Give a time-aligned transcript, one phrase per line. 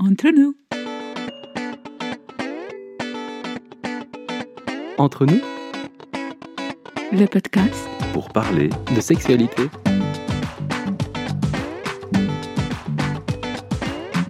[0.00, 0.54] Entre nous.
[4.96, 5.40] Entre nous,
[7.10, 9.64] Le podcast pour parler de sexualité.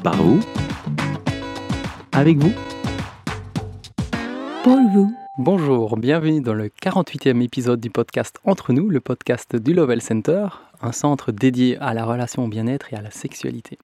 [0.03, 0.41] Par vous,
[2.12, 2.53] avec vous.
[4.64, 5.12] pour vous.
[5.37, 10.48] Bonjour, bienvenue dans le 48e épisode du podcast Entre nous, le podcast du Lovell Center,
[10.80, 13.78] un centre dédié à la relation au bien-être et à la sexualité.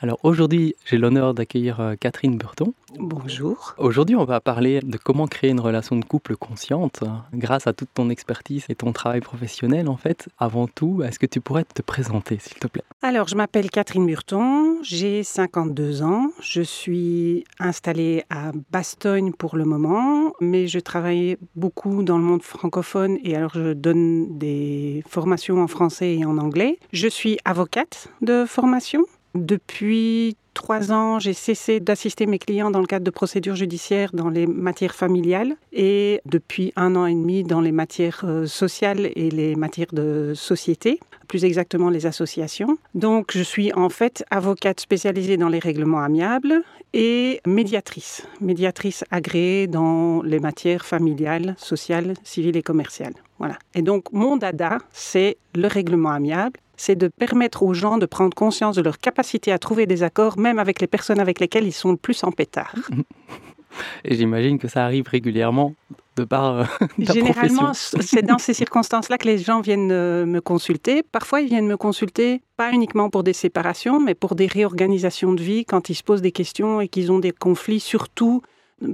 [0.00, 2.72] Alors aujourd'hui, j'ai l'honneur d'accueillir euh, Catherine Burton.
[2.98, 3.74] Bonjour.
[3.78, 7.72] Aujourd'hui, on va parler de comment créer une relation de couple consciente hein, grâce à
[7.72, 10.28] toute ton expertise et ton travail professionnel en fait.
[10.38, 12.84] Avant tout, est-ce que tu pourrais te présenter s'il te plaît?
[13.02, 19.64] Alors, je m'appelle Catherine Burton, j'ai 52 ans, je suis installée à Bastogne pour le
[19.64, 25.62] moment, mais je travaille beaucoup dans le monde francophone et alors je donne des formations
[25.62, 26.78] en français et en anglais.
[26.92, 29.04] Je suis avocate de formation.
[29.34, 34.30] Depuis trois ans, j'ai cessé d'assister mes clients dans le cadre de procédures judiciaires dans
[34.30, 39.30] les matières familiales et depuis un an et demi dans les matières euh, sociales et
[39.30, 42.78] les matières de société, plus exactement les associations.
[42.94, 49.66] Donc je suis en fait avocate spécialisée dans les règlements amiables et médiatrice, médiatrice agréée
[49.66, 53.14] dans les matières familiales, sociales, civiles et commerciales.
[53.38, 53.58] Voilà.
[53.74, 58.34] Et donc mon dada, c'est le règlement amiable c'est de permettre aux gens de prendre
[58.34, 61.72] conscience de leur capacité à trouver des accords, même avec les personnes avec lesquelles ils
[61.72, 62.74] sont le plus en pétard.
[64.04, 65.74] Et j'imagine que ça arrive régulièrement
[66.16, 66.64] de par euh,
[67.04, 71.02] ta Généralement, c'est dans ces circonstances-là que les gens viennent euh, me consulter.
[71.02, 75.42] Parfois, ils viennent me consulter pas uniquement pour des séparations, mais pour des réorganisations de
[75.42, 78.42] vie, quand ils se posent des questions et qu'ils ont des conflits, surtout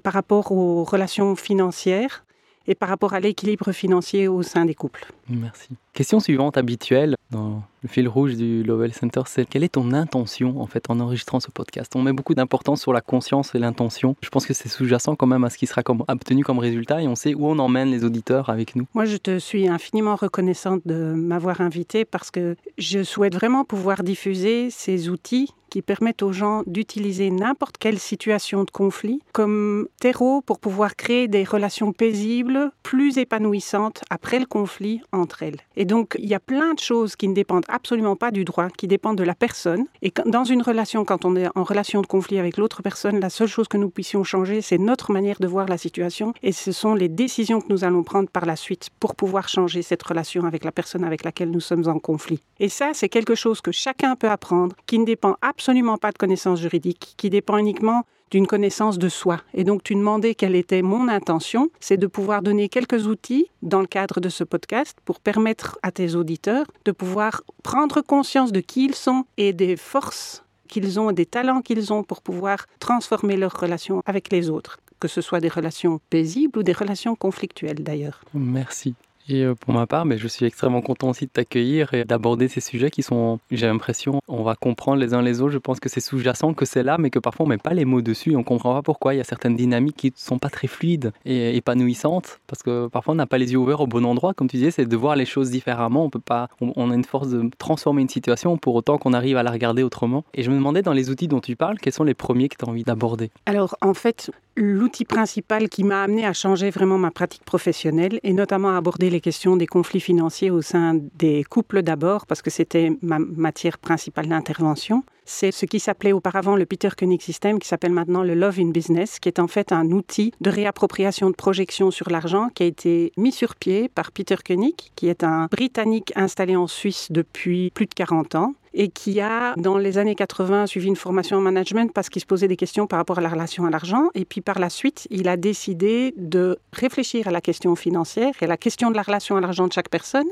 [0.03, 2.25] par rapport aux relations financières
[2.67, 5.07] et par rapport à l'équilibre financier au sein des couples.
[5.31, 5.69] Merci.
[5.92, 10.61] Question suivante habituelle dans le fil rouge du Lovell Center, c'est quelle est ton intention
[10.61, 11.92] en fait en enregistrant ce podcast?
[11.95, 14.17] On met beaucoup d'importance sur la conscience et l'intention.
[14.23, 17.08] Je pense que c'est sous-jacent quand même à ce qui sera obtenu comme résultat et
[17.08, 18.86] on sait où on emmène les auditeurs avec nous.
[18.95, 24.02] Moi, je te suis infiniment reconnaissante de m'avoir invitée parce que je souhaite vraiment pouvoir
[24.02, 30.42] diffuser ces outils qui permettent aux gens d'utiliser n'importe quelle situation de conflit comme terreau
[30.42, 35.01] pour pouvoir créer des relations paisibles, plus épanouissantes après le conflit
[35.41, 35.58] elles.
[35.77, 38.69] Et donc, il y a plein de choses qui ne dépendent absolument pas du droit,
[38.69, 39.86] qui dépendent de la personne.
[40.03, 43.30] Et dans une relation, quand on est en relation de conflit avec l'autre personne, la
[43.30, 46.33] seule chose que nous puissions changer, c'est notre manière de voir la situation.
[46.42, 49.83] Et ce sont les décisions que nous allons prendre par la suite pour pouvoir changer
[49.83, 52.41] cette relation avec la personne avec laquelle nous sommes en conflit.
[52.59, 56.19] Et ça, c'est quelque chose que chacun peut apprendre, qui ne dépend absolument pas de
[56.19, 59.41] connaissances juridiques, qui dépend uniquement d'une connaissance de soi.
[59.55, 63.80] Et donc, tu demandais quelle était mon intention, c'est de pouvoir donner quelques outils dans
[63.80, 68.61] le cadre de ce podcast pour permettre à tes auditeurs de pouvoir prendre conscience de
[68.61, 73.36] qui ils sont et des forces qu'ils ont, des talents qu'ils ont pour pouvoir transformer
[73.36, 77.83] leurs relations avec les autres, que ce soit des relations paisibles ou des relations conflictuelles
[77.83, 78.20] d'ailleurs.
[78.33, 78.95] Merci.
[79.30, 82.48] Et euh, pour ma part, mais je suis extrêmement content aussi de t'accueillir et d'aborder
[82.48, 85.52] ces sujets qui sont, j'ai l'impression, on va comprendre les uns les autres.
[85.52, 87.85] Je pense que c'est sous-jacent, que c'est là, mais que parfois on met pas les
[87.85, 89.14] mots dessus et on comprend pas pourquoi.
[89.14, 93.13] Il y a certaines dynamiques qui sont pas très fluides et épanouissantes parce que parfois
[93.13, 94.35] on n'a pas les yeux ouverts au bon endroit.
[94.35, 96.05] Comme tu disais, c'est de voir les choses différemment.
[96.05, 99.36] On peut pas, on a une force de transformer une situation pour autant qu'on arrive
[99.36, 100.24] à la regarder autrement.
[100.35, 102.57] Et je me demandais dans les outils dont tu parles, quels sont les premiers que
[102.57, 103.30] tu as envie d'aborder?
[103.47, 108.33] Alors, en fait, l'outil principal qui m'a amené à changer vraiment ma pratique professionnelle et
[108.33, 112.51] notamment à aborder les questions des conflits financiers au sein des couples d'abord, parce que
[112.51, 117.69] c'était ma matière principale d'intervention, c'est ce qui s'appelait auparavant le Peter Koenig System, qui
[117.69, 121.36] s'appelle maintenant le Love in Business, qui est en fait un outil de réappropriation de
[121.36, 125.47] projection sur l'argent qui a été mis sur pied par Peter Koenig, qui est un
[125.47, 130.14] Britannique installé en Suisse depuis plus de 40 ans et qui a, dans les années
[130.14, 133.20] 80, suivi une formation en management parce qu'il se posait des questions par rapport à
[133.20, 134.11] la relation à l'argent.
[134.14, 138.44] Et puis par la suite, il a décidé de réfléchir à la question financière et
[138.44, 140.29] à la question de la relation à l'argent de chaque personne.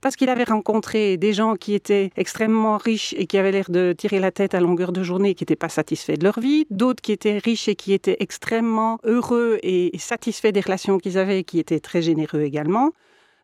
[0.00, 3.92] Parce qu'il avait rencontré des gens qui étaient extrêmement riches et qui avaient l'air de
[3.92, 6.66] tirer la tête à longueur de journée et qui n'étaient pas satisfaits de leur vie,
[6.70, 11.40] d'autres qui étaient riches et qui étaient extrêmement heureux et satisfaits des relations qu'ils avaient
[11.40, 12.92] et qui étaient très généreux également,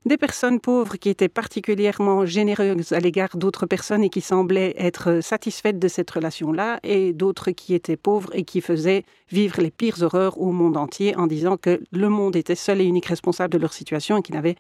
[0.06, 5.20] des personnes pauvres qui étaient particulièrement généreuses à l'égard d'autres personnes et qui semblaient être
[5.20, 10.02] satisfaites de cette relation-là, et d'autres qui étaient pauvres et qui faisaient vivre les pires
[10.02, 13.58] horreurs au monde entier en disant que le monde était seul et unique responsable de
[13.58, 14.56] leur situation et qu'ils n'avaient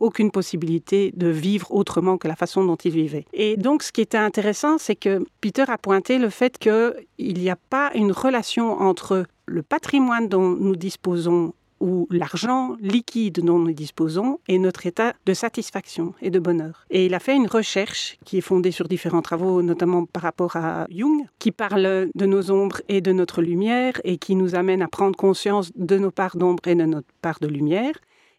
[0.00, 3.26] aucune possibilité de vivre autrement que la façon dont ils vivaient.
[3.32, 7.50] Et donc, ce qui était intéressant, c'est que Peter a pointé le fait qu'il n'y
[7.50, 13.72] a pas une relation entre le patrimoine dont nous disposons ou l'argent liquide dont nous
[13.72, 16.86] disposons est notre état de satisfaction et de bonheur.
[16.90, 20.56] Et il a fait une recherche qui est fondée sur différents travaux, notamment par rapport
[20.56, 24.82] à Jung, qui parle de nos ombres et de notre lumière et qui nous amène
[24.82, 27.94] à prendre conscience de nos parts d'ombre et de notre part de lumière.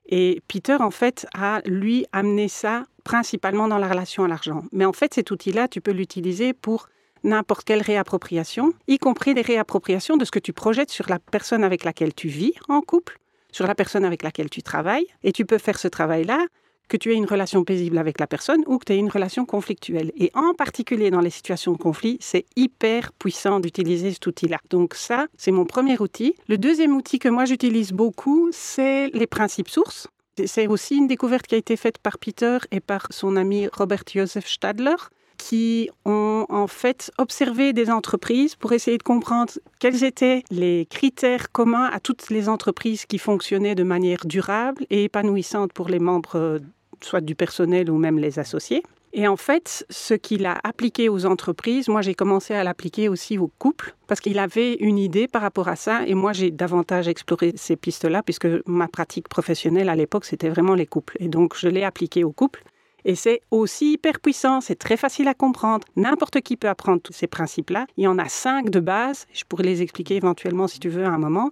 [0.08, 4.64] Et Peter, en fait, a, lui, amené ça principalement dans la relation à l'argent.
[4.72, 6.90] Mais en fait, cet outil-là, tu peux l'utiliser pour
[7.24, 11.64] n'importe quelle réappropriation, y compris des réappropriations de ce que tu projettes sur la personne
[11.64, 13.20] avec laquelle tu vis en couple,
[13.52, 15.06] sur la personne avec laquelle tu travailles.
[15.24, 16.46] Et tu peux faire ce travail-là
[16.92, 19.46] que tu aies une relation paisible avec la personne ou que tu aies une relation
[19.46, 20.12] conflictuelle.
[20.18, 24.58] Et en particulier dans les situations de conflit, c'est hyper puissant d'utiliser cet outil-là.
[24.70, 26.36] Donc ça, c'est mon premier outil.
[26.50, 30.08] Le deuxième outil que moi j'utilise beaucoup, c'est les principes sources.
[30.46, 34.04] C'est aussi une découverte qui a été faite par Peter et par son ami Robert
[34.14, 34.96] Joseph Stadler
[35.42, 41.52] qui ont en fait observé des entreprises pour essayer de comprendre quels étaient les critères
[41.52, 46.60] communs à toutes les entreprises qui fonctionnaient de manière durable et épanouissante pour les membres
[47.02, 48.84] soit du personnel ou même les associés.
[49.14, 53.40] Et en fait, ce qu'il a appliqué aux entreprises, moi j'ai commencé à l'appliquer aussi
[53.40, 57.08] aux couples, parce qu'il avait une idée par rapport à ça, et moi j'ai davantage
[57.08, 61.18] exploré ces pistes-là, puisque ma pratique professionnelle à l'époque, c'était vraiment les couples.
[61.20, 62.64] Et donc je l'ai appliqué aux couples.
[63.06, 65.88] Et c'est aussi hyper puissant, c'est très facile à comprendre.
[65.96, 67.88] N'importe qui peut apprendre tous ces principes-là.
[67.98, 71.06] Il y en a cinq de base, je pourrais les expliquer éventuellement si tu veux
[71.06, 71.52] à un moment.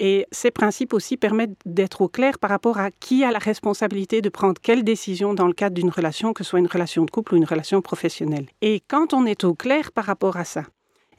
[0.00, 4.22] Et ces principes aussi permettent d'être au clair par rapport à qui a la responsabilité
[4.22, 7.10] de prendre quelle décision dans le cadre d'une relation, que ce soit une relation de
[7.10, 8.46] couple ou une relation professionnelle.
[8.60, 10.62] Et quand on est au clair par rapport à ça,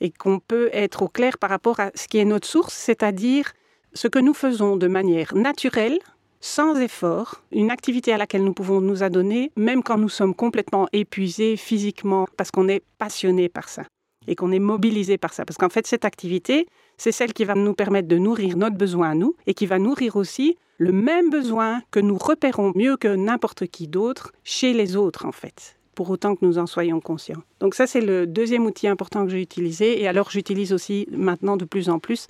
[0.01, 3.51] et qu'on peut être au clair par rapport à ce qui est notre source, c'est-à-dire
[3.93, 5.99] ce que nous faisons de manière naturelle,
[6.41, 10.87] sans effort, une activité à laquelle nous pouvons nous adonner, même quand nous sommes complètement
[10.93, 13.83] épuisés physiquement, parce qu'on est passionné par ça
[14.27, 15.45] et qu'on est mobilisé par ça.
[15.45, 19.11] Parce qu'en fait, cette activité, c'est celle qui va nous permettre de nourrir notre besoin
[19.11, 23.07] à nous et qui va nourrir aussi le même besoin que nous repérons mieux que
[23.07, 27.43] n'importe qui d'autre chez les autres, en fait pour autant que nous en soyons conscients.
[27.59, 30.01] Donc ça, c'est le deuxième outil important que j'ai utilisé.
[30.01, 32.27] Et alors, j'utilise aussi maintenant de plus en plus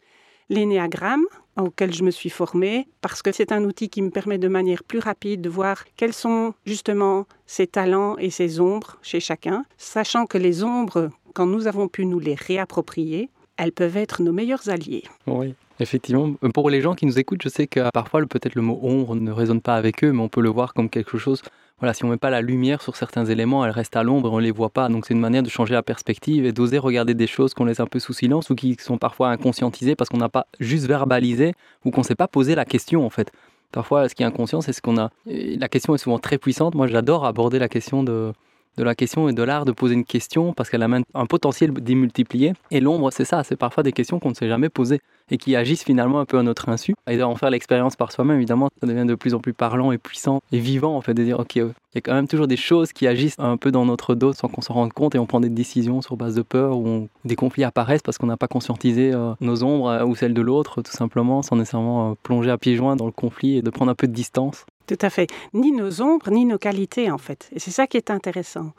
[0.50, 1.24] l'énéagramme
[1.64, 4.84] auquel je me suis formée parce que c'est un outil qui me permet de manière
[4.84, 10.26] plus rapide de voir quels sont justement ses talents et ses ombres chez chacun, sachant
[10.26, 14.70] que les ombres, quand nous avons pu nous les réapproprier, elles peuvent être nos meilleurs
[14.70, 15.04] alliés.
[15.28, 15.56] Oui.
[15.82, 19.16] Effectivement, pour les gens qui nous écoutent, je sais que parfois peut-être le mot ombre
[19.16, 21.42] ne résonne pas avec eux, mais on peut le voir comme quelque chose.
[21.80, 24.32] Voilà, si on met pas la lumière sur certains éléments, elles restent à l'ombre et
[24.34, 24.90] on les voit pas.
[24.90, 27.80] Donc c'est une manière de changer la perspective et d'oser regarder des choses qu'on laisse
[27.80, 31.54] un peu sous silence ou qui sont parfois inconscientisées parce qu'on n'a pas juste verbalisé
[31.86, 33.32] ou qu'on ne s'est pas posé la question en fait.
[33.72, 35.12] Parfois, ce qui est inconscient, c'est ce qu'on a.
[35.26, 36.76] la question est souvent très puissante.
[36.76, 38.34] Moi, j'adore aborder la question de
[38.80, 41.74] de la question et de l'art de poser une question parce qu'elle a un potentiel
[41.74, 42.54] démultiplié.
[42.72, 45.56] Et l'ombre, c'est ça, c'est parfois des questions qu'on ne s'est jamais posées et qui
[45.56, 46.96] agissent finalement un peu à notre insu.
[47.08, 49.98] Et d'en faire l'expérience par soi-même, évidemment, ça devient de plus en plus parlant et
[49.98, 52.58] puissant et vivant, en fait, de dire, OK, il y a quand même toujours des
[52.58, 55.26] choses qui agissent un peu dans notre dos sans qu'on s'en rende compte et on
[55.26, 58.48] prend des décisions sur base de peur ou des conflits apparaissent parce qu'on n'a pas
[58.48, 62.52] conscientisé euh, nos ombres euh, ou celles de l'autre, tout simplement, sans nécessairement euh, plonger
[62.52, 64.66] à pieds joints dans le conflit et de prendre un peu de distance.
[64.90, 65.30] Tout à fait.
[65.54, 67.48] Ni nos ombres, ni nos qualités, en fait.
[67.54, 68.72] Et c'est ça qui est intéressant.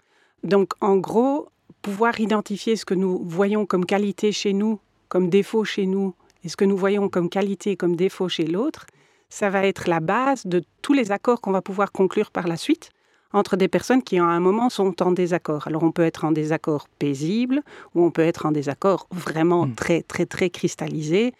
[0.43, 1.51] Donc, en gros,
[1.83, 6.49] pouvoir identifier ce que nous voyons comme qualité chez nous, comme défaut chez nous, et
[6.49, 8.87] ce que nous voyons comme qualité, comme défaut chez l'autre,
[9.29, 12.57] ça va être la base de tous les accords qu'on va pouvoir conclure par la
[12.57, 12.91] suite
[13.33, 15.69] entre des personnes qui, à un moment, sont en désaccord.
[15.69, 17.63] Alors, on peut être en désaccord paisible
[17.95, 19.77] ou on peut être en désaccord vraiment hmm.
[19.77, 21.35] très, très, très cristallisé.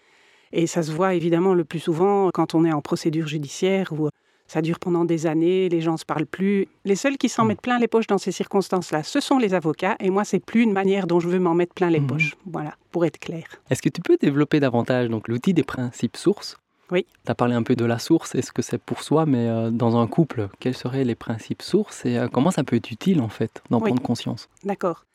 [0.53, 4.07] Et ça se voit évidemment le plus souvent quand on est en procédure judiciaire ou
[4.51, 6.67] ça dure pendant des années, les gens ne se parlent plus.
[6.83, 7.47] Les seuls qui s'en mm.
[7.47, 9.95] mettent plein les poches dans ces circonstances-là, ce sont les avocats.
[10.01, 12.07] Et moi, c'est plus une manière dont je veux m'en mettre plein les mm.
[12.07, 12.35] poches.
[12.45, 13.45] Voilà, pour être clair.
[13.69, 16.57] Est-ce que tu peux développer davantage donc l'outil des principes sources?
[16.91, 17.05] Oui.
[17.23, 19.47] Tu as parlé un peu de la source est ce que c'est pour soi, mais
[19.47, 22.05] euh, dans un couple, quels seraient les principes sources?
[22.05, 24.49] Et euh, comment ça peut être utile en fait d'en prendre conscience?
[24.65, 25.05] D'accord.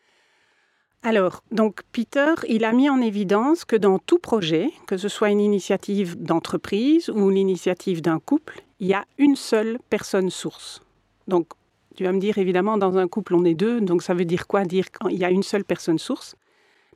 [1.03, 5.29] Alors, donc Peter, il a mis en évidence que dans tout projet, que ce soit
[5.29, 10.83] une initiative d'entreprise ou l'initiative d'un couple, il y a une seule personne source.
[11.29, 11.49] Donc,
[11.97, 14.47] tu vas me dire, évidemment, dans un couple, on est deux, donc ça veut dire
[14.47, 14.65] quoi?
[14.65, 16.37] Dire qu'il y a une seule personne source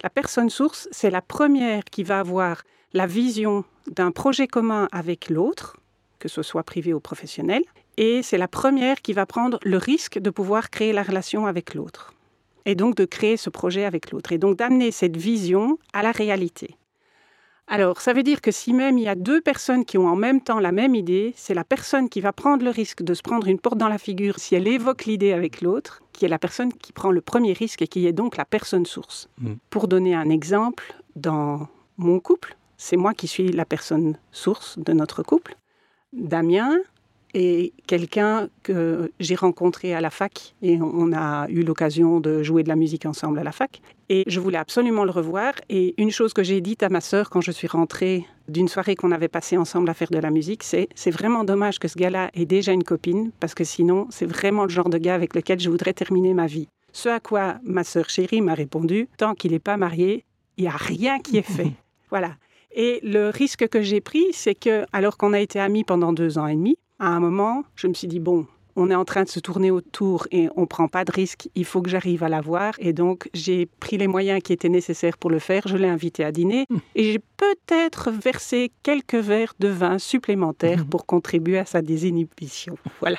[0.02, 5.30] La personne source, c'est la première qui va avoir la vision d'un projet commun avec
[5.30, 5.76] l'autre,
[6.18, 7.62] que ce soit privé ou professionnel,
[7.96, 11.74] et c'est la première qui va prendre le risque de pouvoir créer la relation avec
[11.74, 12.14] l'autre
[12.64, 16.12] et donc de créer ce projet avec l'autre, et donc d'amener cette vision à la
[16.12, 16.76] réalité.
[17.72, 20.16] Alors, ça veut dire que si même il y a deux personnes qui ont en
[20.16, 23.22] même temps la même idée, c'est la personne qui va prendre le risque de se
[23.22, 26.40] prendre une porte dans la figure si elle évoque l'idée avec l'autre, qui est la
[26.40, 29.28] personne qui prend le premier risque et qui est donc la personne source.
[29.38, 29.52] Mm.
[29.70, 34.92] Pour donner un exemple, dans mon couple, c'est moi qui suis la personne source de
[34.92, 35.54] notre couple.
[36.12, 36.76] Damien
[37.34, 42.64] est quelqu'un que j'ai rencontré à la fac et on a eu l'occasion de jouer
[42.64, 43.80] de la musique ensemble à la fac.
[44.12, 45.52] Et je voulais absolument le revoir.
[45.68, 48.96] Et une chose que j'ai dite à ma sœur quand je suis rentrée d'une soirée
[48.96, 51.96] qu'on avait passée ensemble à faire de la musique, c'est c'est vraiment dommage que ce
[51.96, 55.36] gars-là ait déjà une copine parce que sinon c'est vraiment le genre de gars avec
[55.36, 56.66] lequel je voudrais terminer ma vie.
[56.92, 60.24] Ce à quoi ma sœur chérie m'a répondu, tant qu'il n'est pas marié,
[60.56, 61.70] il n'y a rien qui est fait.
[62.10, 62.32] voilà.
[62.72, 66.36] Et le risque que j'ai pris, c'est que, alors qu'on a été amis pendant deux
[66.36, 68.46] ans et demi, à un moment, je me suis dit, bon,
[68.80, 71.48] on est en train de se tourner autour et on ne prend pas de risque,
[71.54, 72.74] il faut que j'arrive à la voir.
[72.78, 75.62] Et donc, j'ai pris les moyens qui étaient nécessaires pour le faire.
[75.66, 76.76] Je l'ai invité à dîner mmh.
[76.94, 80.88] et j'ai peut-être versé quelques verres de vin supplémentaires mmh.
[80.88, 82.76] pour contribuer à sa désinhibition.
[83.00, 83.18] Voilà.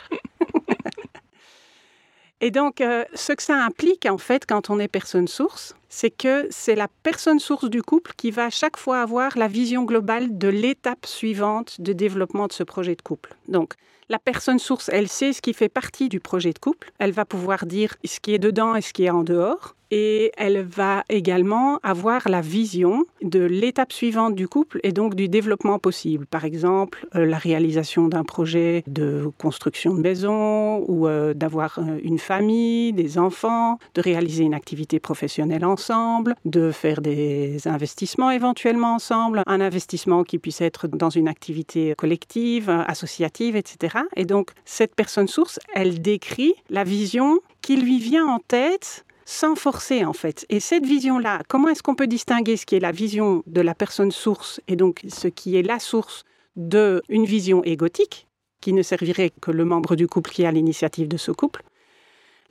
[2.44, 6.10] Et donc, euh, ce que ça implique, en fait, quand on est personne source, c'est
[6.10, 9.84] que c'est la personne source du couple qui va à chaque fois avoir la vision
[9.84, 13.36] globale de l'étape suivante de développement de ce projet de couple.
[13.48, 13.76] Donc,
[14.12, 16.92] la personne source, elle sait ce qui fait partie du projet de couple.
[17.00, 20.32] Elle va pouvoir dire ce qui est dedans et ce qui est en dehors et
[20.38, 25.78] elle va également avoir la vision de l'étape suivante du couple et donc du développement
[25.80, 26.26] possible.
[26.26, 32.00] Par exemple, euh, la réalisation d'un projet de construction de maison ou euh, d'avoir euh,
[32.04, 38.96] une famille, des enfants, de réaliser une activité professionnelle ensemble, de faire des investissements éventuellement
[38.96, 43.98] ensemble, un investissement qui puisse être dans une activité collective, associative, etc.
[44.16, 49.56] Et donc, cette personne source, elle décrit la vision qui lui vient en tête sans
[49.56, 50.46] forcer en fait.
[50.50, 53.76] Et cette vision-là, comment est-ce qu'on peut distinguer ce qui est la vision de la
[53.76, 56.24] personne source et donc ce qui est la source
[56.56, 58.28] d'une vision égotique,
[58.60, 61.64] qui ne servirait que le membre du couple qui a l'initiative de ce couple?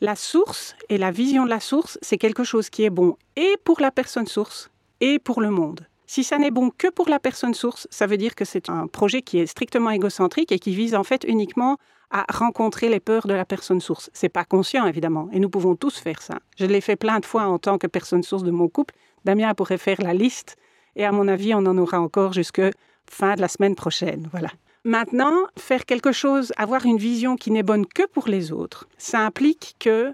[0.01, 3.57] La source et la vision de la source, c'est quelque chose qui est bon et
[3.65, 5.87] pour la personne source et pour le monde.
[6.13, 8.89] Si ça n'est bon que pour la personne source, ça veut dire que c'est un
[8.89, 11.77] projet qui est strictement égocentrique et qui vise en fait uniquement
[12.11, 14.11] à rencontrer les peurs de la personne source.
[14.13, 16.41] C'est pas conscient évidemment, et nous pouvons tous faire ça.
[16.59, 18.97] Je l'ai fait plein de fois en tant que personne source de mon couple.
[19.25, 20.57] Damien pourrait faire la liste,
[20.97, 22.61] et à mon avis, on en aura encore jusque
[23.09, 24.29] fin de la semaine prochaine.
[24.33, 24.49] Voilà.
[24.83, 29.21] Maintenant, faire quelque chose, avoir une vision qui n'est bonne que pour les autres, ça
[29.21, 30.13] implique que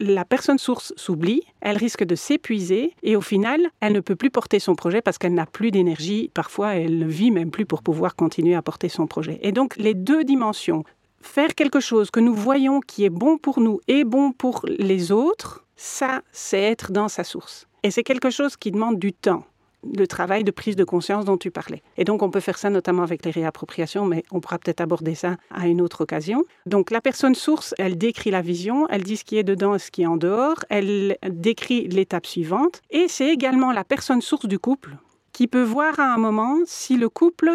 [0.00, 4.30] la personne source s'oublie, elle risque de s'épuiser et au final, elle ne peut plus
[4.30, 6.30] porter son projet parce qu'elle n'a plus d'énergie.
[6.34, 9.38] Parfois, elle ne vit même plus pour pouvoir continuer à porter son projet.
[9.42, 10.84] Et donc, les deux dimensions,
[11.20, 15.10] faire quelque chose que nous voyons qui est bon pour nous et bon pour les
[15.12, 17.66] autres, ça, c'est être dans sa source.
[17.82, 19.44] Et c'est quelque chose qui demande du temps,
[19.84, 21.82] le travail de prise de conscience dont tu parlais.
[21.96, 25.14] Et donc, on peut faire ça notamment avec les réappropriations, mais on pourra peut-être aborder
[25.14, 26.44] ça à une autre occasion.
[26.66, 29.78] Donc, la personne source, elle décrit la vision, elle dit ce qui est dedans et
[29.78, 32.82] ce qui est en dehors, elle décrit l'étape suivante.
[32.90, 34.96] Et c'est également la personne source du couple
[35.32, 37.50] qui peut voir à un moment si le couple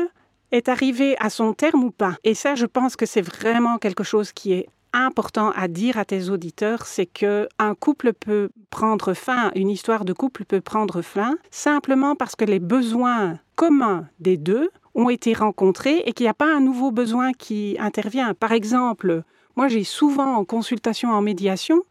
[0.52, 2.16] est arrivé à son terme ou pas.
[2.24, 6.06] Et ça, je pense que c'est vraiment quelque chose qui est important à dire à
[6.06, 11.02] tes auditeurs, c'est que un couple peut prendre fin, une histoire de couple peut prendre
[11.02, 16.30] fin simplement parce que les besoins communs des deux ont été rencontrés et qu'il n'y
[16.30, 18.34] a pas un nouveau besoin qui intervient.
[18.34, 19.24] Par exemple,
[19.56, 21.82] moi j'ai souvent en consultation en médiation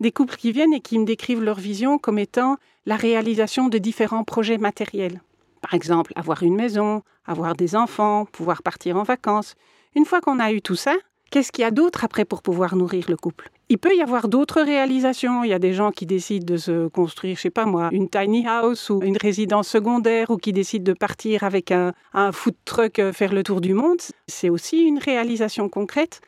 [0.00, 3.78] des couples qui viennent et qui me décrivent leur vision comme étant la réalisation de
[3.78, 5.20] différents projets matériels.
[5.60, 9.54] Par exemple, avoir une maison, avoir des enfants, pouvoir partir en vacances.
[9.94, 10.96] Une fois qu'on a eu tout ça,
[11.32, 13.50] qu'est-ce qu'il y a d'autre après pour pouvoir nourrir le couple?
[13.70, 15.42] Il peut y avoir d'autres réalisations.
[15.42, 18.08] Il y a des gens qui décident de se construire, je sais pas moi, une
[18.08, 22.54] tiny house ou une résidence secondaire ou qui décident de partir avec un, un food
[22.66, 23.98] truck euh, faire le tour du monde.
[24.28, 26.20] C'est aussi une réalisation concrète.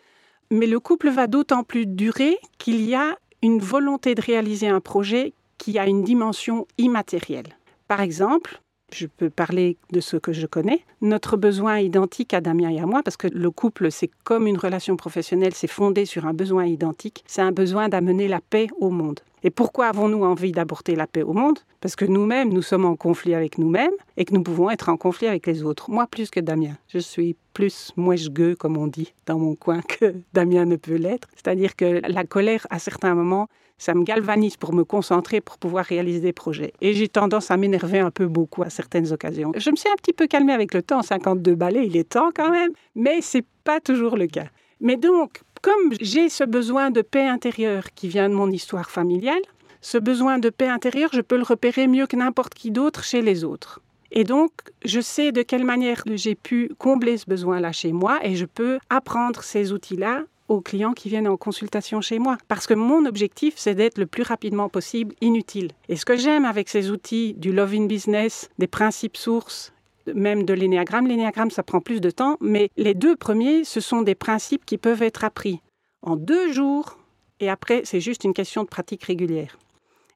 [0.51, 4.81] Mais le couple va d'autant plus durer qu'il y a une volonté de réaliser un
[4.81, 7.59] projet qui a une dimension immatérielle.
[7.89, 8.61] Par exemple,
[8.93, 10.81] je peux parler de ce que je connais.
[11.01, 14.59] Notre besoin identique à Damien et à moi, parce que le couple, c'est comme une
[14.59, 18.91] relation professionnelle, c'est fondé sur un besoin identique, c'est un besoin d'amener la paix au
[18.91, 19.21] monde.
[19.47, 21.59] Et pourquoi avons-nous envie d'apporter la paix au monde?
[21.83, 24.97] Parce que nous-mêmes, nous sommes en conflit avec nous-mêmes et que nous pouvons être en
[24.97, 25.91] conflit avec les autres.
[25.91, 26.79] Moi, plus que Damien.
[26.89, 31.29] Je suis plus mouche-gueux, comme on dit dans mon coin, que Damien ne peut l'être.
[31.35, 35.85] C'est-à-dire que la colère, à certains moments, ça me galvanise pour me concentrer, pour pouvoir
[35.85, 36.73] réaliser des projets.
[36.81, 39.53] Et j'ai tendance à m'énerver un peu beaucoup à certaines occasions.
[39.55, 42.31] Je me suis un petit peu calmée avec le temps, 52 balais, il est temps
[42.35, 44.47] quand même, mais c'est pas toujours le cas.
[44.81, 49.41] Mais donc, comme j'ai ce besoin de paix intérieure qui vient de mon histoire familiale,
[49.81, 53.23] ce besoin de paix intérieure, je peux le repérer mieux que n'importe qui d'autre chez
[53.23, 53.81] les autres.
[54.11, 54.51] Et donc,
[54.85, 58.79] je sais de quelle manière j'ai pu combler ce besoin-là chez moi et je peux
[58.91, 62.37] apprendre ces outils-là aux clients qui viennent en consultation chez moi.
[62.47, 65.71] Parce que mon objectif, c'est d'être le plus rapidement possible inutile.
[65.89, 69.73] Et ce que j'aime avec ces outils du Love in Business, des principes sources
[70.13, 71.07] même de l'énéagramme.
[71.07, 74.79] L'énéagramme, ça prend plus de temps, mais les deux premiers, ce sont des principes qui
[74.79, 75.61] peuvent être appris
[76.03, 76.99] en deux jours,
[77.41, 79.59] et après, c'est juste une question de pratique régulière.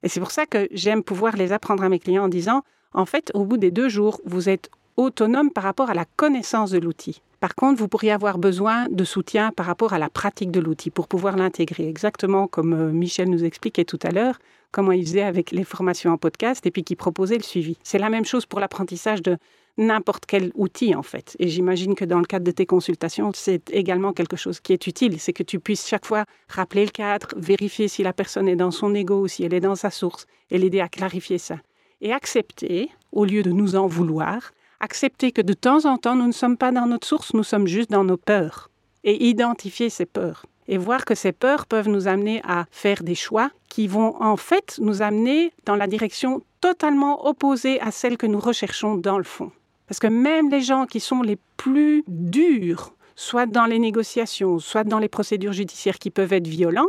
[0.02, 3.06] Et c'est pour ça que j'aime pouvoir les apprendre à mes clients en disant, en
[3.06, 6.78] fait, au bout des deux jours, vous êtes autonome par rapport à la connaissance de
[6.78, 7.22] l'outil.
[7.40, 10.90] Par contre, vous pourriez avoir besoin de soutien par rapport à la pratique de l'outil
[10.90, 14.40] pour pouvoir l'intégrer, exactement comme euh, Michel nous expliquait tout à l'heure,
[14.72, 17.78] comment il faisait avec les formations en podcast et puis qui proposait le suivi.
[17.84, 19.36] C'est la même chose pour l'apprentissage de
[19.78, 21.36] n'importe quel outil en fait.
[21.38, 24.86] Et j'imagine que dans le cadre de tes consultations, c'est également quelque chose qui est
[24.86, 28.56] utile, c'est que tu puisses chaque fois rappeler le cadre, vérifier si la personne est
[28.56, 31.56] dans son ego ou si elle est dans sa source et l'aider à clarifier ça.
[32.00, 36.26] Et accepter, au lieu de nous en vouloir, accepter que de temps en temps, nous
[36.26, 38.70] ne sommes pas dans notre source, nous sommes juste dans nos peurs.
[39.04, 40.46] Et identifier ces peurs.
[40.66, 44.36] Et voir que ces peurs peuvent nous amener à faire des choix qui vont en
[44.36, 49.24] fait nous amener dans la direction totalement opposée à celle que nous recherchons dans le
[49.24, 49.50] fond.
[49.88, 54.84] Parce que même les gens qui sont les plus durs, soit dans les négociations, soit
[54.84, 56.88] dans les procédures judiciaires qui peuvent être violents,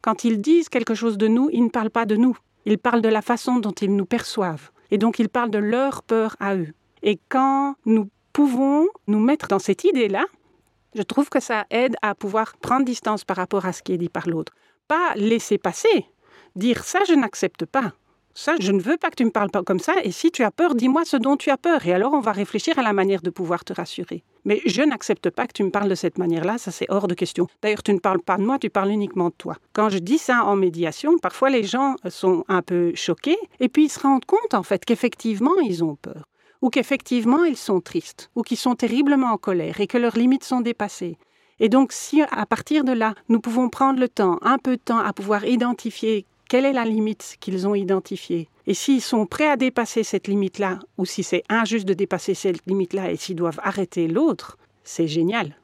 [0.00, 2.36] quand ils disent quelque chose de nous, ils ne parlent pas de nous.
[2.64, 4.70] Ils parlent de la façon dont ils nous perçoivent.
[4.90, 6.72] Et donc ils parlent de leur peur à eux.
[7.02, 10.24] Et quand nous pouvons nous mettre dans cette idée-là,
[10.94, 13.98] je trouve que ça aide à pouvoir prendre distance par rapport à ce qui est
[13.98, 14.52] dit par l'autre.
[14.88, 16.06] Pas laisser passer,
[16.56, 17.92] dire ça je n'accepte pas.
[18.60, 19.94] Je ne veux pas que tu me parles pas comme ça.
[20.04, 21.84] Et si tu as peur, dis-moi ce dont tu as peur.
[21.86, 24.22] Et alors, on va réfléchir à la manière de pouvoir te rassurer.
[24.44, 26.56] Mais je n'accepte pas que tu me parles de cette manière-là.
[26.56, 27.48] Ça, c'est hors de question.
[27.62, 29.56] D'ailleurs, tu ne parles pas de moi, tu parles uniquement de toi.
[29.72, 33.86] Quand je dis ça en médiation, parfois les gens sont un peu choqués et puis
[33.86, 36.24] ils se rendent compte, en fait, qu'effectivement, ils ont peur
[36.60, 40.42] ou qu'effectivement ils sont tristes, ou qu'ils sont terriblement en colère et que leurs limites
[40.42, 41.16] sont dépassées.
[41.60, 44.82] Et donc si à partir de là, nous pouvons prendre le temps, un peu de
[44.82, 49.48] temps, à pouvoir identifier quelle est la limite qu'ils ont identifiée, et s'ils sont prêts
[49.48, 53.60] à dépasser cette limite-là, ou si c'est injuste de dépasser cette limite-là et s'ils doivent
[53.62, 55.56] arrêter l'autre, c'est génial.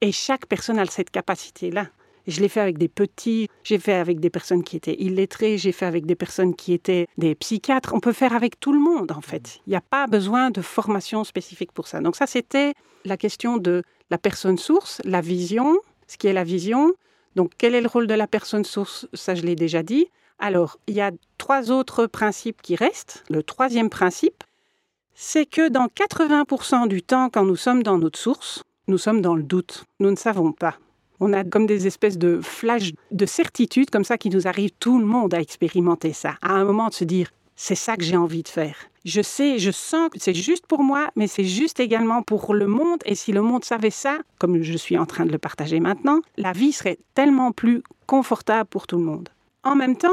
[0.00, 1.88] Et chaque personne a cette capacité-là.
[2.26, 5.72] Je l'ai fait avec des petits, j'ai fait avec des personnes qui étaient illettrées, j'ai
[5.72, 7.92] fait avec des personnes qui étaient des psychiatres.
[7.94, 9.60] On peut faire avec tout le monde, en fait.
[9.66, 12.00] Il n'y a pas besoin de formation spécifique pour ça.
[12.00, 16.44] Donc ça, c'était la question de la personne source, la vision, ce qui est la
[16.44, 16.92] vision.
[17.36, 19.06] Donc quel est le rôle de la personne source?
[19.14, 20.08] Ça, je l'ai déjà dit.
[20.40, 23.22] Alors, il y a trois autres principes qui restent.
[23.28, 24.42] Le troisième principe,
[25.14, 29.34] c'est que dans 80% du temps, quand nous sommes dans notre source, nous sommes dans
[29.34, 29.84] le doute.
[30.00, 30.76] Nous ne savons pas.
[31.20, 34.72] On a comme des espèces de flashs de certitude comme ça qui nous arrivent.
[34.80, 36.36] Tout le monde a expérimenté ça.
[36.40, 38.76] À un moment de se dire, c'est ça que j'ai envie de faire.
[39.04, 42.66] Je sais, je sens que c'est juste pour moi, mais c'est juste également pour le
[42.66, 43.00] monde.
[43.04, 46.20] Et si le monde savait ça, comme je suis en train de le partager maintenant,
[46.38, 49.28] la vie serait tellement plus confortable pour tout le monde.
[49.62, 50.08] En même temps,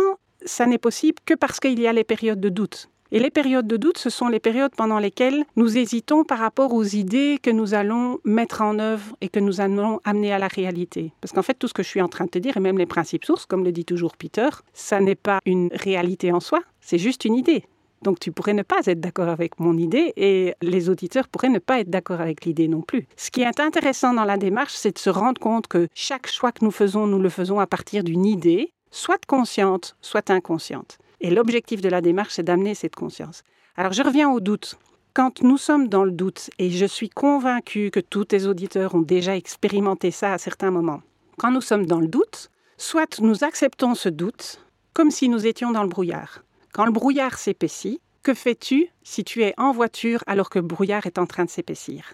[0.46, 2.90] ça n'est possible que parce qu'il y a les périodes de doute.
[3.12, 6.74] Et les périodes de doute, ce sont les périodes pendant lesquelles nous hésitons par rapport
[6.74, 10.50] aux idées que nous allons mettre en œuvre et que nous allons amener à la
[10.50, 11.14] réalité.
[11.22, 12.78] Parce qu'en fait, tout ce que je suis en train de te dire, et même
[12.78, 16.62] les principes sources, comme le dit toujours Peter, ça n'est pas une réalité en soi,
[16.82, 17.64] c'est juste une idée.
[18.02, 21.60] Donc tu pourrais ne pas être d'accord avec mon idée et les auditeurs pourraient ne
[21.60, 23.08] pas être d'accord avec l'idée non plus.
[23.16, 26.52] Ce qui est intéressant dans la démarche, c'est de se rendre compte que chaque choix
[26.52, 30.98] que nous faisons, nous le faisons à partir d'une idée, soit consciente, soit inconsciente.
[31.22, 33.44] Et l'objectif de la démarche, c'est d'amener cette conscience.
[33.76, 34.76] Alors je reviens au doute.
[35.14, 39.02] Quand nous sommes dans le doute, et je suis convaincue que tous tes auditeurs ont
[39.02, 41.02] déjà expérimenté ça à certains moments,
[41.38, 45.72] quand nous sommes dans le doute, soit nous acceptons ce doute comme si nous étions
[45.72, 46.44] dans le brouillard.
[46.74, 51.06] Quand le brouillard s'épaissit, que fais-tu si tu es en voiture alors que le brouillard
[51.06, 52.14] est en train de s'épaissir?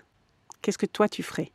[0.61, 1.51] Qu'est-ce que toi tu ferais?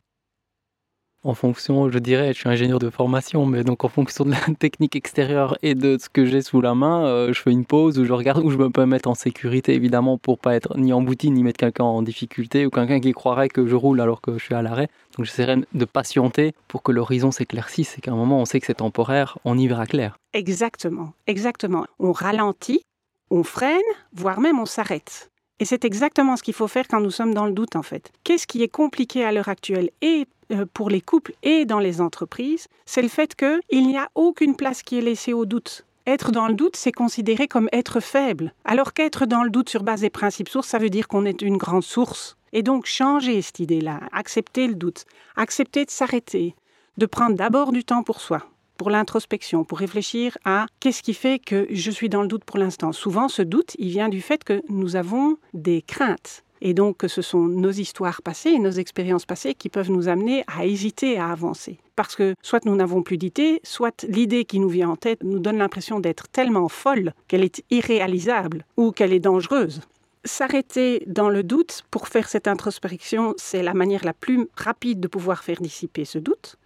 [1.24, 4.40] En fonction, je dirais, je suis ingénieur de formation, mais donc en fonction de la
[4.58, 7.98] technique extérieure et de ce que j'ai sous la main, euh, je fais une pause
[7.98, 10.92] où je regarde où je me peux mettre en sécurité, évidemment, pour pas être ni
[10.92, 14.38] embouti ni mettre quelqu'un en difficulté ou quelqu'un qui croirait que je roule alors que
[14.38, 14.88] je suis à l'arrêt.
[15.16, 18.66] Donc j'essaierai de patienter pour que l'horizon s'éclaircisse et qu'à un moment on sait que
[18.66, 20.18] c'est temporaire, on y verra clair.
[20.34, 21.86] Exactement, exactement.
[21.98, 22.82] On ralentit,
[23.30, 23.80] on freine,
[24.14, 25.30] voire même on s'arrête.
[25.60, 28.12] Et c'est exactement ce qu'il faut faire quand nous sommes dans le doute, en fait.
[28.22, 30.26] Qu'est-ce qui est compliqué à l'heure actuelle et
[30.72, 34.82] pour les couples et dans les entreprises C'est le fait qu'il n'y a aucune place
[34.82, 35.84] qui est laissée au doute.
[36.06, 38.54] Être dans le doute, c'est considéré comme être faible.
[38.64, 41.42] Alors qu'être dans le doute sur base des principes sources, ça veut dire qu'on est
[41.42, 42.38] une grande source.
[42.54, 45.04] Et donc changer cette idée-là, accepter le doute,
[45.36, 46.54] accepter de s'arrêter,
[46.96, 48.46] de prendre d'abord du temps pour soi,
[48.78, 52.58] pour l'introspection, pour réfléchir à qu'est-ce qui fait que je suis dans le doute pour
[52.58, 52.92] l'instant.
[52.92, 56.42] Souvent, ce doute, il vient du fait que nous avons des craintes.
[56.60, 60.66] Et donc, ce sont nos histoires passées, nos expériences passées qui peuvent nous amener à
[60.66, 61.78] hésiter à avancer.
[61.96, 65.38] Parce que soit nous n'avons plus d'idées, soit l'idée qui nous vient en tête nous
[65.38, 69.80] donne l'impression d'être tellement folle qu'elle est irréalisable ou qu'elle est dangereuse.
[70.24, 75.08] s'arrêter dans le doute pour faire cette introspection, c'est la manière la plus rapide de
[75.08, 76.56] pouvoir faire dissiper ce doute.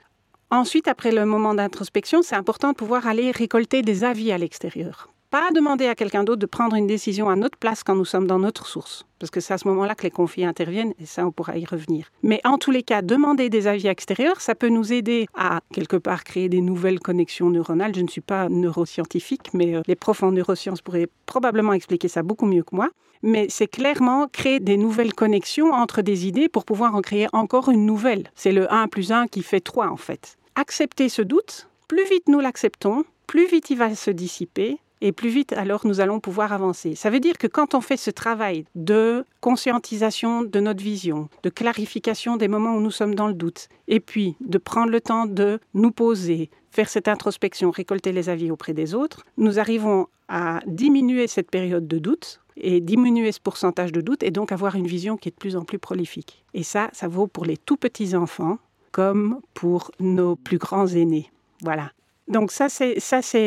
[0.51, 5.12] Ensuite, après le moment d'introspection, c'est important de pouvoir aller récolter des avis à l'extérieur
[5.33, 8.27] pas demander à quelqu'un d'autre de prendre une décision à notre place quand nous sommes
[8.27, 11.27] dans notre source, parce que c'est à ce moment-là que les conflits interviennent, et ça,
[11.27, 12.12] on pourra y revenir.
[12.23, 15.97] Mais en tous les cas, demander des avis extérieurs, ça peut nous aider à, quelque
[15.97, 17.95] part, créer des nouvelles connexions neuronales.
[17.95, 22.23] Je ne suis pas neuroscientifique, mais euh, les profs en neurosciences pourraient probablement expliquer ça
[22.23, 22.90] beaucoup mieux que moi.
[23.23, 27.71] Mais c'est clairement créer des nouvelles connexions entre des idées pour pouvoir en créer encore
[27.71, 28.31] une nouvelle.
[28.35, 30.37] C'est le 1 plus 1 qui fait 3, en fait.
[30.57, 35.29] Accepter ce doute, plus vite nous l'acceptons, plus vite il va se dissiper, et plus
[35.29, 36.95] vite alors nous allons pouvoir avancer.
[36.95, 41.51] Ça veut dire que quand on fait ce travail de conscientisation de notre vision, de
[41.51, 45.27] clarification des moments où nous sommes dans le doute, et puis de prendre le temps
[45.27, 50.61] de nous poser, faire cette introspection, récolter les avis auprès des autres, nous arrivons à
[50.67, 54.87] diminuer cette période de doute et diminuer ce pourcentage de doute et donc avoir une
[54.87, 56.45] vision qui est de plus en plus prolifique.
[56.55, 58.59] Et ça, ça vaut pour les tout petits enfants
[58.93, 61.31] comme pour nos plus grands aînés.
[61.62, 61.91] Voilà.
[62.29, 62.95] Donc ça, c'est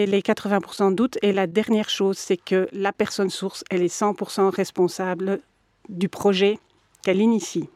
[0.05, 1.17] les 80% de doute.
[1.21, 5.41] Et la dernière chose, c'est que la personne source, elle est 100% responsable
[5.89, 6.59] du projet
[7.01, 7.69] qu'elle initie.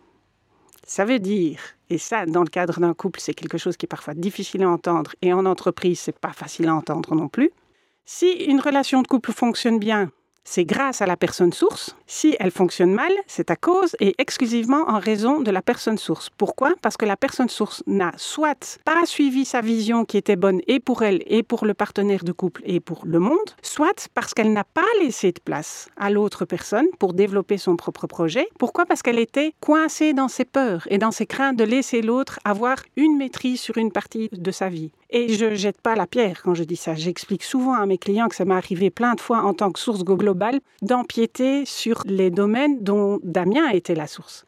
[0.86, 1.60] Ça veut dire,
[1.90, 4.70] et ça, dans le cadre d'un couple, c'est quelque chose qui est parfois difficile à
[4.70, 7.52] entendre, et en entreprise, c'est pas facile à entendre non plus.
[8.06, 10.12] Si une relation de couple fonctionne bien,
[10.44, 11.96] c'est grâce à la personne source.
[12.12, 16.32] Si elle fonctionne mal, c'est à cause et exclusivement en raison de la personne source.
[16.32, 16.74] Pourquoi?
[16.82, 20.80] Parce que la personne source n'a soit pas suivi sa vision qui était bonne et
[20.80, 24.54] pour elle et pour le partenaire de couple et pour le monde, soit parce qu'elle
[24.54, 28.48] n'a pas laissé de place à l'autre personne pour développer son propre projet.
[28.58, 28.88] Pourquoi?
[28.88, 32.78] Parce qu'elle était coincée dans ses peurs et dans ses craintes de laisser l'autre avoir
[32.96, 34.90] une maîtrise sur une partie de sa vie.
[35.12, 36.94] Et je jette pas la pierre quand je dis ça.
[36.94, 39.80] J'explique souvent à mes clients que ça m'est arrivé plein de fois en tant que
[39.80, 44.46] source globale d'empiéter sur les domaines dont Damien était la source.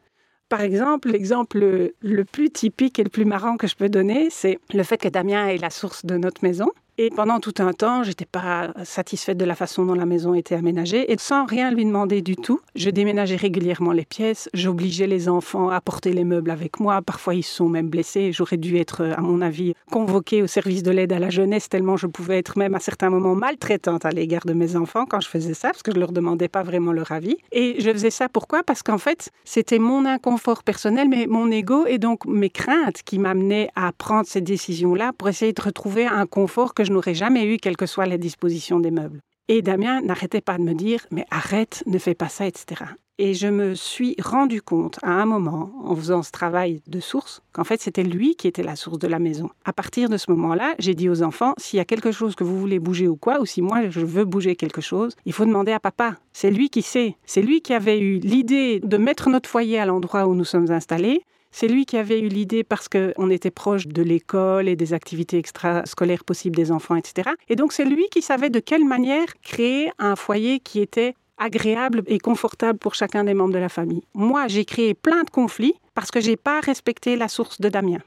[0.48, 4.58] Par exemple, l'exemple le plus typique et le plus marrant que je peux donner, c'est
[4.74, 6.70] le fait que Damien est la source de notre maison.
[7.04, 10.54] Et pendant tout un temps, j'étais pas satisfaite de la façon dont la maison était
[10.54, 11.10] aménagée.
[11.10, 15.68] Et sans rien lui demander du tout, je déménageais régulièrement les pièces, j'obligeais les enfants
[15.68, 19.20] à porter les meubles avec moi, parfois ils sont même blessés, j'aurais dû être à
[19.20, 22.76] mon avis convoquée au service de l'aide à la jeunesse tellement je pouvais être même
[22.76, 25.92] à certains moments maltraitante à l'égard de mes enfants quand je faisais ça parce que
[25.92, 27.36] je leur demandais pas vraiment leur avis.
[27.50, 28.62] Et je faisais ça pourquoi?
[28.62, 33.18] Parce qu'en fait, c'était mon inconfort personnel mais mon ego et donc mes craintes qui
[33.18, 37.44] m'amenaient à prendre ces décisions-là pour essayer de retrouver un confort que je n'aurais jamais
[37.44, 39.20] eu, quelles que soient les dispositions des meubles.
[39.48, 42.84] Et Damien n'arrêtait pas de me dire, mais arrête, ne fais pas ça, etc.
[43.18, 47.42] Et je me suis rendu compte à un moment, en faisant ce travail de source,
[47.52, 49.50] qu'en fait c'était lui qui était la source de la maison.
[49.64, 52.44] À partir de ce moment-là, j'ai dit aux enfants, s'il y a quelque chose que
[52.44, 55.44] vous voulez bouger ou quoi, ou si moi je veux bouger quelque chose, il faut
[55.44, 56.16] demander à papa.
[56.32, 57.16] C'est lui qui sait.
[57.26, 60.70] C'est lui qui avait eu l'idée de mettre notre foyer à l'endroit où nous sommes
[60.70, 61.22] installés.
[61.52, 65.36] C'est lui qui avait eu l'idée parce qu'on était proche de l'école et des activités
[65.36, 67.30] extrascolaires possibles des enfants, etc.
[67.48, 72.02] Et donc c'est lui qui savait de quelle manière créer un foyer qui était agréable
[72.06, 74.02] et confortable pour chacun des membres de la famille.
[74.14, 77.98] Moi, j'ai créé plein de conflits parce que j'ai pas respecté la source de Damien.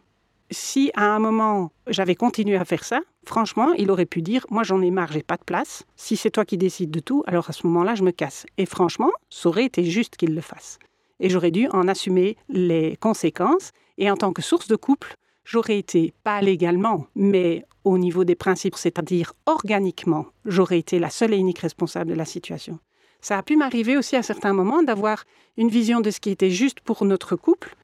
[0.51, 4.63] Si à un moment j'avais continué à faire ça, franchement, il aurait pu dire Moi
[4.63, 5.83] j'en ai marre, j'ai pas de place.
[5.95, 8.45] Si c'est toi qui décides de tout, alors à ce moment-là, je me casse.
[8.57, 10.79] Et franchement, ça aurait été juste qu'il le fasse
[11.19, 13.71] et j'aurais dû en assumer les conséquences.
[13.97, 18.35] Et en tant que source de couple, j'aurais été, pas légalement, mais au niveau des
[18.35, 22.79] principes, c'est-à-dire organiquement, j'aurais été la seule et unique responsable de la situation.
[23.21, 25.23] Ça a pu m'arriver aussi à certains moments d'avoir
[25.57, 27.75] une vision de ce qui était juste pour notre couple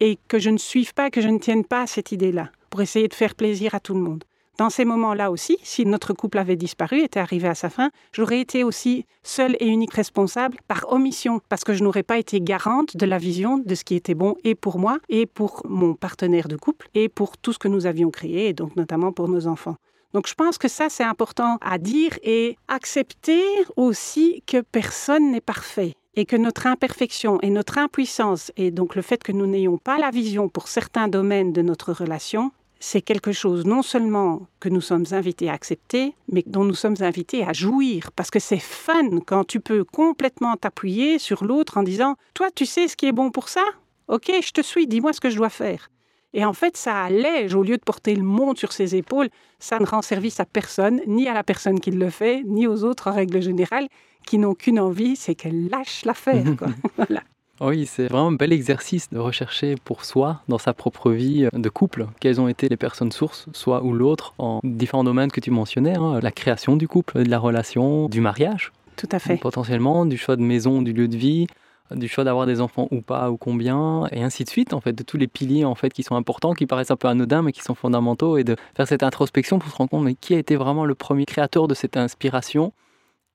[0.00, 2.80] et que je ne suive pas, que je ne tienne pas à cette idée-là, pour
[2.80, 4.24] essayer de faire plaisir à tout le monde.
[4.60, 8.40] Dans ces moments-là aussi, si notre couple avait disparu, était arrivé à sa fin, j'aurais
[8.40, 12.94] été aussi seule et unique responsable par omission, parce que je n'aurais pas été garante
[12.94, 16.46] de la vision de ce qui était bon et pour moi, et pour mon partenaire
[16.46, 19.46] de couple, et pour tout ce que nous avions créé, et donc notamment pour nos
[19.46, 19.76] enfants.
[20.12, 23.42] Donc je pense que ça, c'est important à dire et accepter
[23.76, 29.00] aussi que personne n'est parfait et que notre imperfection et notre impuissance, et donc le
[29.00, 33.32] fait que nous n'ayons pas la vision pour certains domaines de notre relation, c'est quelque
[33.32, 37.52] chose non seulement que nous sommes invités à accepter, mais dont nous sommes invités à
[37.52, 42.48] jouir, parce que c'est fun quand tu peux complètement t'appuyer sur l'autre en disant⁇ Toi,
[42.54, 43.64] tu sais ce qui est bon pour ça?
[44.08, 45.90] Ok, je te suis, dis-moi ce que je dois faire⁇
[46.32, 49.78] et en fait, ça allège, au lieu de porter le monde sur ses épaules, ça
[49.78, 53.08] ne rend service à personne, ni à la personne qui le fait, ni aux autres
[53.08, 53.88] en règle générale,
[54.26, 56.44] qui n'ont qu'une envie, c'est qu'elle lâche l'affaire.
[56.96, 57.22] voilà.
[57.60, 61.68] Oui, c'est vraiment un bel exercice de rechercher pour soi, dans sa propre vie de
[61.68, 65.50] couple, quelles ont été les personnes sources, soit ou l'autre, en différents domaines que tu
[65.50, 68.72] mentionnais, hein, la création du couple, de la relation, du mariage.
[68.96, 69.36] Tout à fait.
[69.36, 71.48] Potentiellement, du choix de maison, du lieu de vie,
[71.94, 74.92] du choix d'avoir des enfants ou pas ou combien et ainsi de suite en fait
[74.92, 77.52] de tous les piliers en fait qui sont importants qui paraissent un peu anodins mais
[77.52, 80.38] qui sont fondamentaux et de faire cette introspection pour se rendre compte mais qui a
[80.38, 82.72] été vraiment le premier créateur de cette inspiration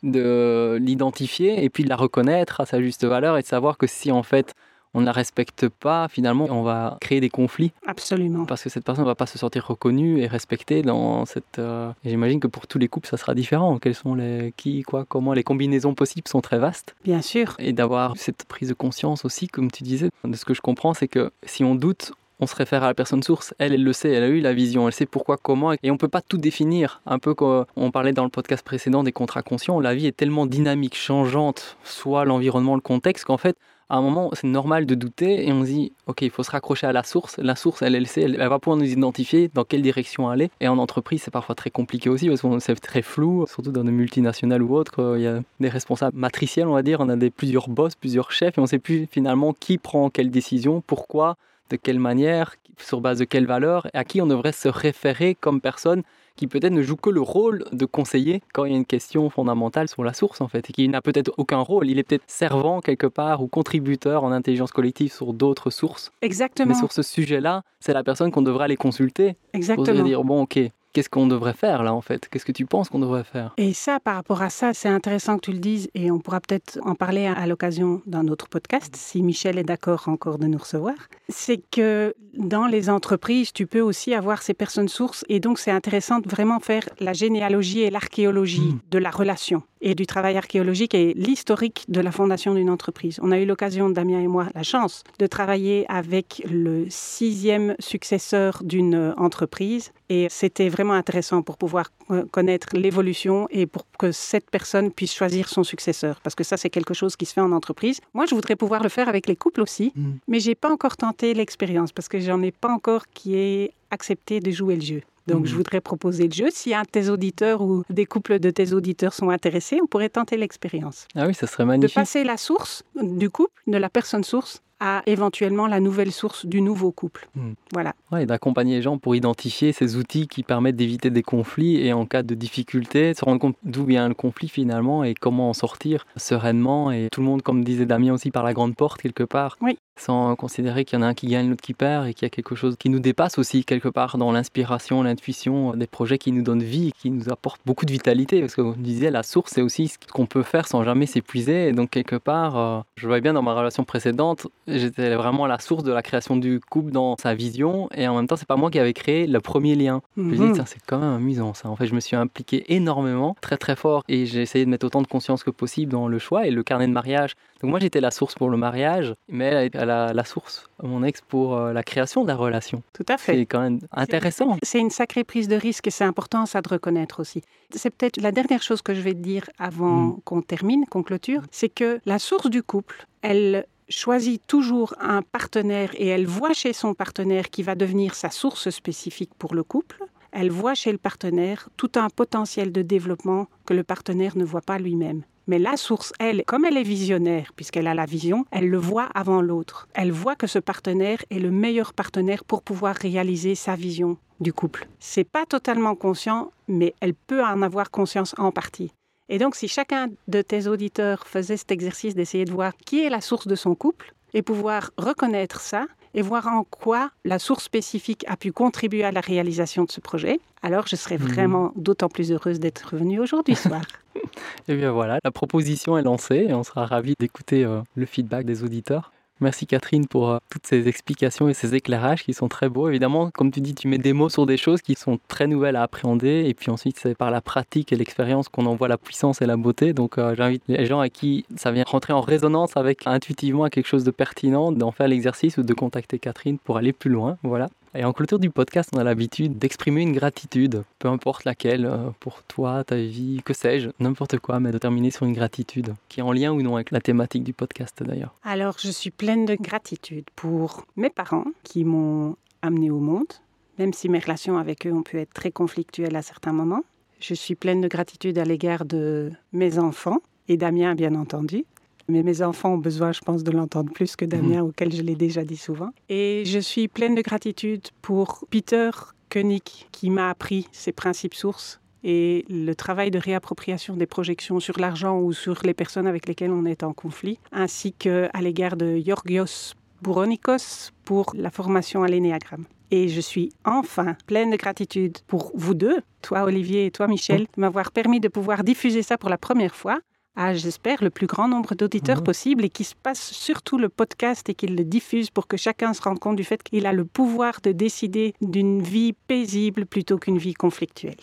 [0.03, 3.87] de l'identifier et puis de la reconnaître à sa juste valeur et de savoir que
[3.87, 4.53] si en fait
[4.95, 7.73] on ne la respecte pas, finalement, on va créer des conflits.
[7.85, 8.45] Absolument.
[8.45, 11.59] Parce que cette personne ne va pas se sentir reconnue et respectée dans cette.
[11.59, 13.77] Euh, j'imagine que pour tous les couples, ça sera différent.
[13.77, 16.95] Quels sont les qui, quoi, comment les combinaisons possibles sont très vastes.
[17.03, 17.55] Bien sûr.
[17.59, 20.09] Et d'avoir cette prise de conscience aussi, comme tu disais.
[20.23, 22.93] De ce que je comprends, c'est que si on doute, on se réfère à la
[22.93, 23.53] personne source.
[23.59, 25.97] Elle, elle le sait, elle a eu la vision, elle sait pourquoi, comment, et on
[25.97, 27.01] peut pas tout définir.
[27.05, 30.15] Un peu comme on parlait dans le podcast précédent des contrats conscients, la vie est
[30.15, 33.57] tellement dynamique, changeante, soit l'environnement, le contexte, qu'en fait,
[33.89, 36.49] à un moment, c'est normal de douter et on se dit, OK, il faut se
[36.49, 37.37] raccrocher à la source.
[37.37, 40.49] La source, elle, elle sait, elle, va pouvoir nous identifier dans quelle direction aller.
[40.59, 43.83] Et en entreprise, c'est parfois très compliqué aussi parce que c'est très flou, surtout dans
[43.83, 45.15] des multinationales ou autres.
[45.17, 46.99] Il y a des responsables matriciels, on va dire.
[46.99, 50.09] On a des, plusieurs boss, plusieurs chefs et on ne sait plus finalement qui prend
[50.09, 51.35] quelle décision, pourquoi,
[51.69, 55.35] de quelle manière, sur base de quelles valeurs et à qui on devrait se référer
[55.35, 56.03] comme personne
[56.35, 59.29] qui peut-être ne joue que le rôle de conseiller quand il y a une question
[59.29, 61.89] fondamentale sur la source en fait, et qui n'a peut-être aucun rôle.
[61.89, 66.11] Il est peut-être servant quelque part ou contributeur en intelligence collective sur d'autres sources.
[66.21, 66.67] Exactement.
[66.67, 69.37] Mais sur ce sujet-là, c'est la personne qu'on devrait aller consulter.
[69.53, 69.95] Exactement.
[69.95, 70.59] Pour dire bon, ok,
[70.95, 72.29] qu'est-ce qu'on devrait faire là en fait?
[72.29, 73.53] Qu'est-ce que tu penses qu'on devrait faire?
[73.57, 76.39] Et ça, par rapport à ça, c'est intéressant que tu le dises et on pourra
[76.39, 80.57] peut-être en parler à, l'occasion d'un autre podcast, si Michel est d'accord encore de nous
[80.57, 80.95] recevoir.
[81.27, 85.71] C'est que dans les entreprises, tu peux aussi avoir ces personnes sources et donc c'est
[85.71, 88.79] intéressant de vraiment faire la généalogie et l'archéologie hmm.
[88.89, 93.19] de la relation et du travail archéologique et l'historique de la fondation d'une entreprise.
[93.21, 98.61] On a eu l'occasion, Damien et moi, la chance de travailler avec le sixième successeur
[98.63, 104.49] d'une entreprise et c'était vraiment intéressant pour pouvoir euh, connaître l'évolution et pour que cette
[104.49, 106.19] personne puisse choisir son successeur.
[106.21, 108.01] Parce que ça, c'est quelque chose qui se fait en entreprise.
[108.15, 110.11] Moi, je voudrais pouvoir le faire avec les couples aussi, mm.
[110.27, 114.39] mais j'ai pas encore tenté l'expérience parce que j'en ai pas encore qui ait accepté
[114.39, 115.01] de jouer le jeu.
[115.27, 115.57] Donc, je mhm.
[115.57, 116.47] voudrais proposer le jeu.
[116.51, 120.09] Si un de tes auditeurs ou des couples de tes auditeurs sont intéressés, on pourrait
[120.09, 121.07] tenter l'expérience.
[121.15, 121.95] Ah oui, ça serait magnifique.
[121.95, 126.45] De passer la source du couple, de la personne source, à éventuellement la nouvelle source
[126.45, 127.27] du nouveau couple.
[127.35, 127.53] Hmm.
[127.73, 127.93] Voilà.
[128.11, 131.93] Ouais, et d'accompagner les gens pour identifier ces outils qui permettent d'éviter des conflits et
[131.93, 135.53] en cas de difficulté, se rendre compte d'où vient le conflit finalement et comment en
[135.53, 136.91] sortir sereinement.
[136.91, 139.57] Et tout le monde, comme disait Damien aussi, par la grande porte quelque part.
[139.61, 142.25] Oui sans considérer qu'il y en a un qui gagne, l'autre qui perd, et qu'il
[142.25, 146.17] y a quelque chose qui nous dépasse aussi quelque part dans l'inspiration, l'intuition, des projets
[146.17, 148.41] qui nous donnent vie, qui nous apportent beaucoup de vitalité.
[148.41, 151.69] Parce que vous disiez, la source, c'est aussi ce qu'on peut faire sans jamais s'épuiser.
[151.69, 155.59] Et donc, quelque part, euh, je voyais bien dans ma relation précédente, j'étais vraiment la
[155.59, 158.55] source de la création du couple dans sa vision, et en même temps, c'est pas
[158.55, 160.01] moi qui avais créé le premier lien.
[160.17, 160.63] Je me disais, mhm.
[160.65, 161.69] c'est quand même amusant ça.
[161.69, 164.85] En fait, je me suis impliqué énormément, très très fort, et j'ai essayé de mettre
[164.85, 167.35] autant de conscience que possible dans le choix et le carnet de mariage.
[167.61, 171.21] Donc, moi, j'étais la source pour le mariage, mais elle a la, source, mon ex,
[171.21, 172.83] pour euh, la création de la relation.
[172.93, 173.33] Tout à fait.
[173.33, 174.57] C'est quand même intéressant.
[174.63, 177.41] C'est une sacrée prise de risque et c'est important ça de reconnaître aussi.
[177.71, 180.21] C'est peut-être la dernière chose que je vais te dire avant mm.
[180.23, 185.91] qu'on termine, qu'on clôture, c'est que la source du couple, elle choisit toujours un partenaire
[185.95, 190.03] et elle voit chez son partenaire qui va devenir sa source spécifique pour le couple.
[190.31, 194.61] Elle voit chez le partenaire tout un potentiel de développement que le partenaire ne voit
[194.61, 195.23] pas lui-même.
[195.47, 199.09] Mais la source, elle, comme elle est visionnaire, puisqu'elle a la vision, elle le voit
[199.13, 199.87] avant l'autre.
[199.93, 204.53] Elle voit que ce partenaire est le meilleur partenaire pour pouvoir réaliser sa vision du
[204.53, 204.87] couple.
[204.99, 208.91] C'est pas totalement conscient, mais elle peut en avoir conscience en partie.
[209.29, 213.09] Et donc, si chacun de tes auditeurs faisait cet exercice d'essayer de voir qui est
[213.09, 215.85] la source de son couple et pouvoir reconnaître ça,
[216.15, 219.99] et voir en quoi la source spécifique a pu contribuer à la réalisation de ce
[219.99, 221.27] projet, alors je serais mhm.
[221.27, 223.81] vraiment d'autant plus heureuse d'être venue aujourd'hui soir.
[224.15, 224.19] et
[224.69, 228.45] eh bien voilà, la proposition est lancée et on sera ravis d'écouter euh, le feedback
[228.45, 229.11] des auditeurs.
[229.41, 232.87] Merci Catherine pour euh, toutes ces explications et ces éclairages qui sont très beaux.
[232.87, 235.75] Évidemment, comme tu dis, tu mets des mots sur des choses qui sont très nouvelles
[235.75, 238.97] à appréhender et puis ensuite c'est par la pratique et l'expérience qu'on en voit la
[238.97, 239.91] puissance et la beauté.
[239.91, 243.87] Donc euh, j'invite les gens à qui ça vient rentrer en résonance avec intuitivement quelque
[243.87, 247.37] chose de pertinent d'en faire l'exercice ou de contacter Catherine pour aller plus loin.
[247.43, 247.67] Voilà.
[247.97, 252.09] Et en clôture du podcast, on a l'habitude d'exprimer une gratitude, peu importe laquelle, euh,
[252.19, 256.19] pour toi, ta vie, que sais-je, n'importe quoi, mais de terminer sur une gratitude qui
[256.19, 258.35] est en lien ou non avec la thématique du podcast d'ailleurs.
[258.43, 263.31] Alors, je suis pleine de gratitude pour mes parents qui m'ont amené au monde,
[263.79, 266.83] même si mes relations avec eux ont pu être très conflictuelles à certains moments.
[267.21, 271.63] Je suis pleine de gratitude à l'égard de mes enfants et Damien, bien entendu,
[272.07, 274.69] mais mes enfants ont besoin, je pense, de l'entendre plus que Damien, mhm.
[274.69, 275.89] auquel je l'ai déjà dit souvent.
[276.09, 278.91] Et je suis pleine de gratitude pour Peter
[279.29, 284.79] Koenig, qui m'a appris ses principes sources et le travail de réappropriation des projections sur
[284.79, 289.01] l'argent ou sur les personnes avec lesquelles on est en conflit, ainsi qu'à l'égard de
[289.03, 292.65] Georgios Bouronikos pour la formation à l'énéagramme.
[292.91, 297.41] Et je suis enfin pleine de gratitude pour vous deux, toi Olivier et toi Michel,
[297.41, 299.99] de m'avoir permis de pouvoir diffuser ça pour la première fois
[300.35, 304.49] à, j'espère, le plus grand nombre d'auditeurs possible et qui se passe surtout le podcast
[304.49, 307.05] et qu'il le diffuse pour que chacun se rende compte du fait qu'il a le
[307.05, 311.15] pouvoir de décider d'une vie paisible plutôt qu'une vie conflictuelle.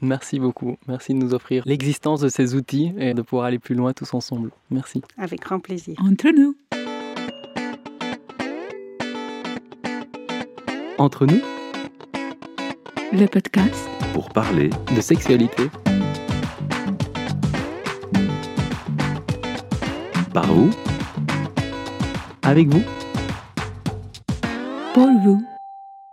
[0.00, 0.76] Merci beaucoup.
[0.86, 4.12] Merci de nous offrir l'existence de ces outils et de pouvoir aller plus loin tous
[4.14, 4.50] ensemble.
[4.70, 5.02] Merci.
[5.16, 5.96] Avec grand plaisir.
[6.00, 6.54] Entre nous.
[10.98, 11.40] Entre nous,
[13.12, 13.88] Le podcast.
[14.12, 15.70] Pour parler de sexualité,
[20.28, 20.70] par vous
[22.42, 22.82] avec vous.
[24.94, 25.57] Pour vous.